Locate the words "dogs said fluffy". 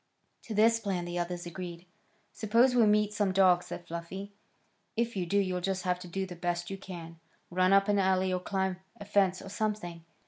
3.31-4.33